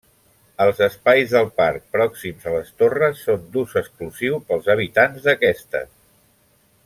[0.63, 5.91] Els espais del parc pròxims a les torres són d'ús exclusiu pels habitants d'aquestes.